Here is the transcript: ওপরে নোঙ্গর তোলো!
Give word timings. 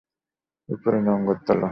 ওপরে 0.69 0.97
নোঙ্গর 1.05 1.37
তোলো! 1.47 1.67